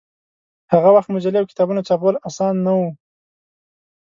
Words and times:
هغه 0.73 0.89
وخت 0.95 1.09
مجلې 1.15 1.37
او 1.39 1.49
کتابونه 1.51 1.81
چاپول 1.87 2.15
اسان 2.27 2.53
نه 2.65 2.71
و. 2.77 2.81